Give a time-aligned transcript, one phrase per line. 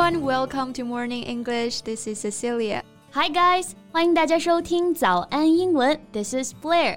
[0.00, 1.82] everyone, welcome to Morning English.
[1.82, 2.82] This is Cecilia.
[3.12, 6.00] Hi guys, 欢迎大家收听早安英文.
[6.12, 6.96] This is Blair.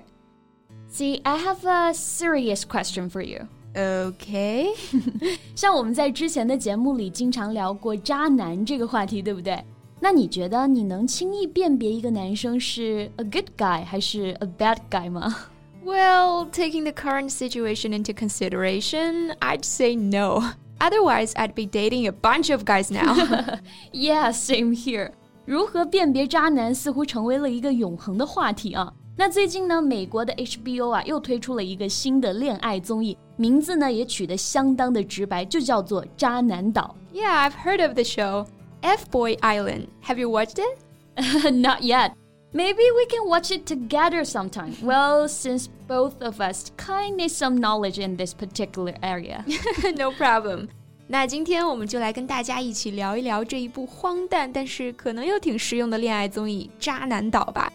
[0.90, 3.48] See, I have a serious question for you.
[3.76, 4.70] OK，
[5.56, 9.62] 像我们在之前的节目里经常聊过渣男这个话题，对不对？
[10.00, 15.36] 那你觉得你能轻易辨别一个男生是 a good guy 还是 a bad guy 吗？
[15.84, 20.54] Well, taking the current situation into consideration, I'd say no.
[20.84, 23.60] Otherwise, I'd be dating a bunch of guys now.
[23.92, 25.12] yeah, same here.
[25.46, 28.94] 如何辨别渣男似乎成为了一个永恒的话题啊。
[29.18, 36.96] 那最近呢，美国的 HBO 啊又推出了一个新的恋爱综艺，名字呢也取得相当的直白，就叫做《渣男岛》。
[37.20, 38.46] Yeah, I've heard of the show.
[38.82, 39.88] F Boy Island.
[40.06, 40.78] Have you watched it?
[41.52, 42.14] Not yet.
[42.54, 44.74] Maybe we can watch it together sometime.
[44.82, 49.46] Well, since both of us kind need some knowledge in this particular area.
[49.98, 50.70] no problem.
[51.06, 57.72] 那今天我们就来跟大家一起聊一聊这一部荒诞但是可能又挺实用的恋爱综艺《渣男岛》吧。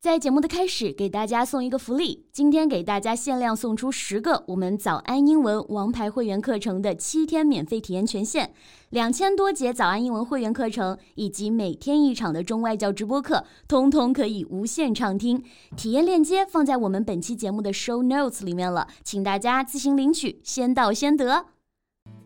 [0.00, 2.24] 在节目的开始，给大家送一个福利。
[2.32, 8.48] 今天给大家限量送出十个我们早安英文王牌会员课程的七天免费体验权限，
[8.88, 15.44] 两千多节早安英文会员课程以及每天一场的中外教直播课，通通可以无限畅听。
[15.76, 21.44] 体验链接放在我们本期节目的 show notes 里面了，请大家自行领取，先到先得。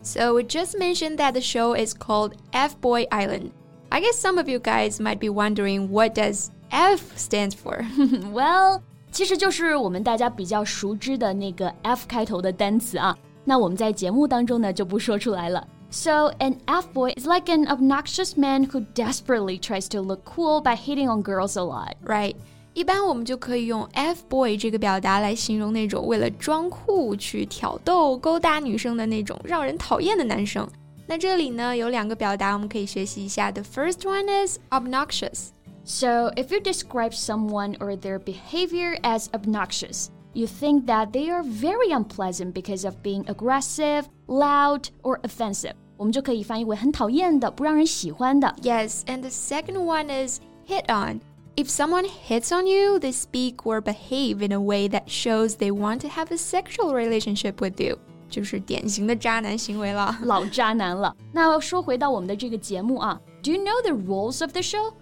[0.00, 3.50] So we just mentioned that the show is called F Boy Island.
[3.88, 7.83] I guess some of you guys might be wondering what does F stands for?
[8.31, 13.17] well，其实就是我们大家比较熟知的那个 F 开头的单词啊。
[13.43, 15.67] 那我们在节目当中呢就不说出来了。
[15.91, 20.75] So an F boy is like an obnoxious man who desperately tries to look cool by
[20.75, 21.93] hitting on girls a lot.
[22.05, 22.35] Right.
[22.75, 30.69] 一般我们就可以用 F boy 这个表达来形容那种为了装酷去挑逗、勾搭女生的那种让人讨厌的男生。
[31.07, 33.51] 那这里呢有两个表达我们可以学习一下。
[33.51, 35.47] The first one is obnoxious.
[35.83, 41.43] So, if you describe someone or their behavior as obnoxious, you think that they are
[41.43, 45.73] very unpleasant because of being aggressive, loud, or offensive.
[45.97, 48.55] 我们就可以翻译为很讨厌的、不让人喜欢的。
[48.61, 51.21] Yes, and the second one is hit on.
[51.55, 55.71] If someone hits on you, they speak or behave in a way that shows they
[55.71, 57.97] want to have a sexual relationship with you.
[58.29, 61.13] 就是典型的渣男行为了，老渣男了。
[61.33, 64.93] 那说回到我们的这个节目啊，Do you know the rules of the show?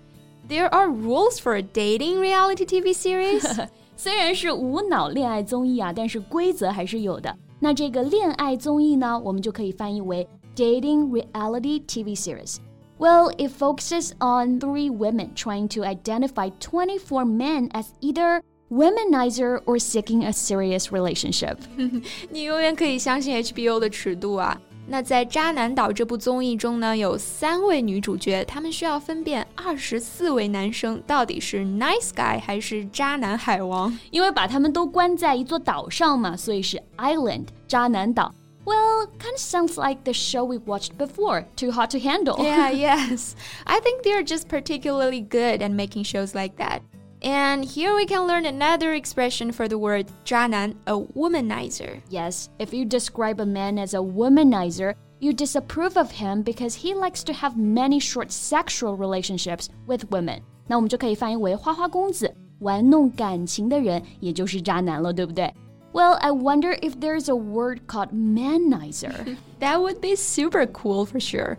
[0.52, 3.68] There are rules for a dating reality TV series.
[3.96, 7.36] 虽然是无脑恋爱综艺啊，但是规则还是有的。
[7.60, 12.58] 那这个恋爱综艺呢，我们就可以翻译为 dating reality TV series.
[13.00, 19.78] Well, it focuses on three women trying to identify 24 men as either womanizer or
[19.80, 21.58] seeking a serious relationship.
[22.30, 24.60] 你永远可以相信 HBO 的尺度啊。
[24.90, 33.98] 那在《渣男岛》这部综艺中呢，有三位女主角，她们需要分辨二十四位男生到底是 nice guy 还是渣男海王。
[34.12, 38.34] 因为把他们都关在一座岛上嘛，所以是 island 渣男岛。
[38.66, 42.36] Well, kind of sounds like the show we watched before, Too Hot to Handle.
[42.38, 43.32] Yeah, yes.
[43.66, 46.82] I think they're just particularly good at making shows like that.
[47.24, 52.00] And here we can learn another expression for the word 渣男, a womanizer.
[52.10, 56.94] Yes, if you describe a man as a womanizer, you disapprove of him because he
[56.94, 60.42] likes to have many short sexual relationships with women.
[60.68, 65.52] 那我们就可以翻译为花花公子，玩弄感情的人，也就是渣男了，对不对？
[65.94, 69.38] Well, I wonder if there's a word called manizer.
[69.60, 71.58] that would be super cool for sure.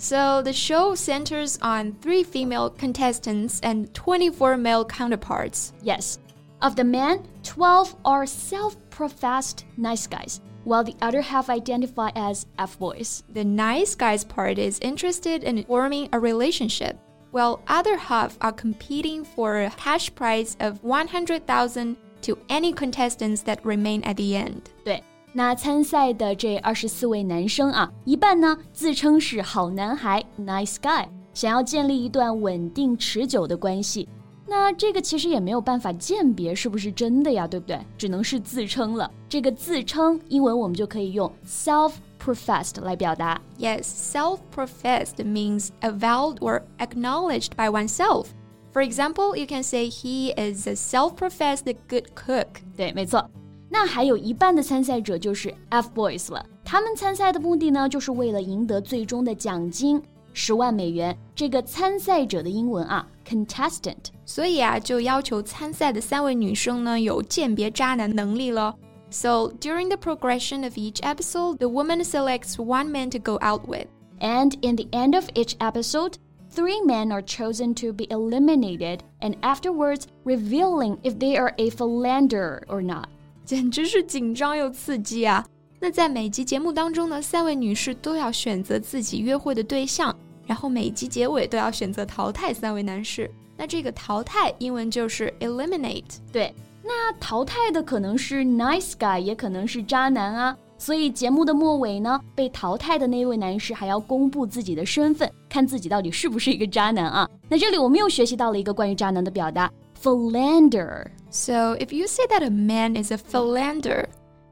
[0.00, 5.72] So the show centers on three female contestants and 24 male counterparts.
[5.82, 6.20] Yes.
[6.62, 12.46] Of the men, 12 are self professed nice guys, while the other half identify as
[12.60, 13.24] F boys.
[13.28, 16.96] The nice guys part is interested in forming a relationship,
[17.32, 23.64] while other half are competing for a cash prize of 100,000 to any contestants that
[23.66, 24.70] remain at the end.
[24.84, 25.02] 对。
[25.32, 34.08] 那参赛的这二十四位男生啊，一半呢自称是好男孩 （nice guy），想要建立一段稳定持久的关系。
[34.50, 37.78] 那这个其实也没有办法鉴别是不是真的呀，对不对？
[37.98, 39.10] 只能是自称了。
[39.28, 43.38] 这个自称，英文我们就可以用 self-professed 来表达。
[43.58, 48.28] Yes, self-professed means avowed or acknowledged by oneself.
[48.72, 52.46] For example, you can say he is a self-professed good cook.
[52.74, 53.28] 对，没错。
[53.69, 60.01] 那还有一半的参赛者就是 F boys 了，他们参赛的目的呢，就是为了赢得最终的奖金
[60.33, 61.17] 十万美元。
[61.33, 64.05] 这个参赛者的英文啊，contestant。
[64.25, 68.75] 所以啊，就要求参赛的三位女生呢，有鉴别渣男能力了。
[69.09, 73.87] So during the progression of each episode, the woman selects one man to go out with.
[74.19, 76.13] And in the end of each episode,
[76.49, 82.63] three men are chosen to be eliminated and afterwards revealing if they are a philanderer
[82.67, 83.07] or not.
[83.48, 85.42] 简直是紧张又刺激啊！
[85.80, 90.14] 那在每集节目当中呢，三位女士都要选择自己约会的对象，
[90.46, 93.30] 然后每集结尾都要选择淘汰三位男士。
[93.56, 96.18] 那这个淘汰英文就是 eliminate。
[96.30, 96.54] 对，
[96.84, 100.54] 那淘汰的可能是 nice guy，也可能是渣男啊。
[100.76, 107.26] 所以节目的末尾呢，被淘汰的那位男士还要公布自己的身份，看自己到底是不是一个渣男啊。
[107.48, 114.07] 那这里我们又学习到了一个关于渣男的表达 ，philander。So if you say that a man is a philander,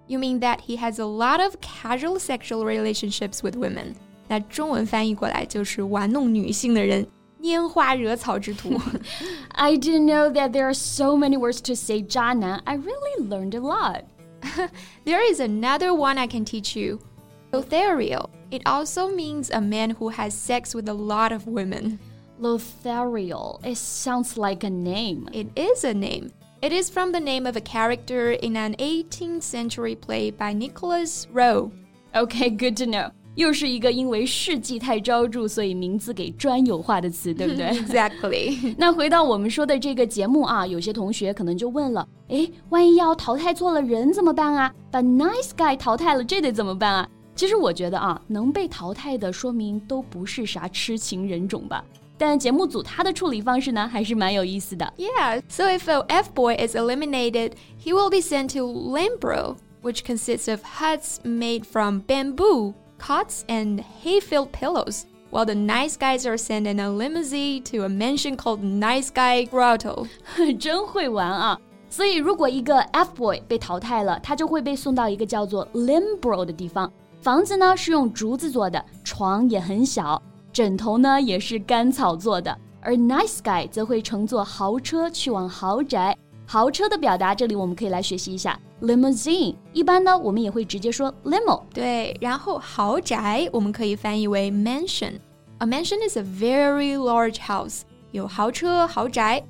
[0.08, 3.96] you mean that he has a lot of casual sexual relationships with women.
[4.28, 7.06] 那中文翻译过来就是玩弄女性的人。
[7.42, 8.80] 拈花惹草之徒。
[9.50, 12.62] I didn't know that there are so many words to say 渣男.
[12.66, 14.04] I really learned a lot.
[15.06, 17.00] there is another one I can teach you.
[17.52, 18.30] Lothario.
[18.52, 22.00] It also means a man who has sex with a lot of women.
[22.40, 23.60] Lothario.
[23.63, 25.28] It sounds like a name.
[25.31, 26.31] It is a name.
[26.62, 31.28] It is from the name of a character in an 18th century play by Nicholas
[31.34, 31.72] Rowe.
[32.13, 33.12] Okay, good to know.
[33.36, 37.68] 又是一个因为事迹太招住，所以名字给专有化的词，对不对？
[37.68, 38.75] Exactly。
[38.78, 44.74] 那回到我们说的这个节目啊，有些同学可能就问了：哎，万一要淘汰错了人怎么办啊？
[44.92, 47.10] 把 nice guy 淘汰了，这得怎么办啊？
[47.34, 51.84] 其实我觉得啊，能被淘汰的，说明都不是啥痴情人种吧。
[52.19, 54.93] 但节目组它的处理方式呢，还是蛮有意思的。
[54.97, 57.53] Yeah, so if a F boy is eliminated,
[57.83, 63.83] he will be sent to Limbro, which consists of huts made from bamboo, cots, and
[64.03, 65.05] hay-filled pillows.
[65.31, 69.45] While the nice guys are sent in a limousine to a mansion called Nice Guy
[69.47, 70.07] Grotto.
[70.59, 71.59] 真会玩啊！
[71.91, 76.91] 所以，如果一个 F boy 被淘汰了，他就会被送到一个叫做 Limbro 的地方。
[77.21, 80.23] 房子呢是用竹子做的，床也很小。
[80.56, 82.58] 枕头呢也是干草做的。
[82.81, 86.18] 而 Nice Guy 则会乘坐豪车去往豪宅。
[86.48, 89.56] 豪车的表达，这里我们可以来学习一下 limousine。
[89.72, 91.62] 一般呢，我们也会直接说 limo。
[91.74, 97.81] 对，然后豪宅我们可以翻译为 mansion。A mansion is a very large house，
[98.12, 99.44] 有豪车、豪宅。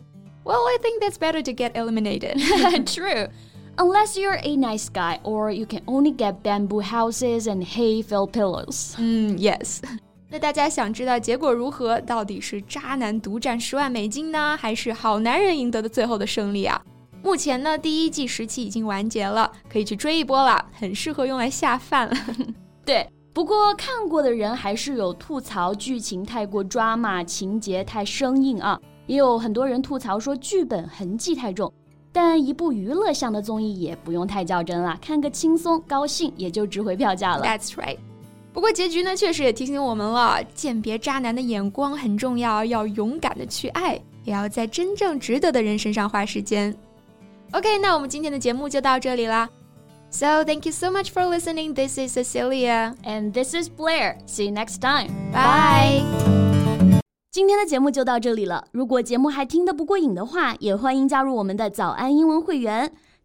[0.43, 2.37] Well, I think that's better to get eliminated.
[2.85, 3.29] True.
[3.77, 8.95] Unless you're a nice guy, or you can only get bamboo houses and hay-filled pillows.
[8.97, 9.79] 嗯，Yes.
[10.36, 11.98] 那大家想知道结果如何？
[12.02, 16.78] 到底是渣男独占十万美金呢，还是好男人赢得的最后的胜利啊？
[17.22, 22.14] 目前呢，第一季时期已经完结了，可以去追一波了，很适合用来下饭了。
[22.84, 31.72] 对，不过看过的人还是有吐槽剧情太过抓马，情节太生硬啊，也有很多人吐槽说剧本痕迹太重。
[32.12, 37.42] 但一部娱乐向的综艺也不用太较真了，看个轻松高兴也就值回票价了。
[37.42, 37.96] That's right。
[38.56, 46.74] 不过结局呢，确实也提醒我们了，鉴别渣男的眼光很重要，要勇敢的去爱，也要在真正值得的人身上花时间。
[47.50, 49.46] OK，那我们今天的节目就到这里啦。
[50.08, 51.74] So thank you so much for listening.
[51.74, 54.16] This is Cecilia and this is Blair.
[54.26, 55.10] See you next time.
[55.30, 56.02] Bye.
[57.30, 58.68] 今天的节目就到这里了。
[58.72, 62.90] 如果节目还听得不过瘾的话，也欢迎加入我们的早安英文会员。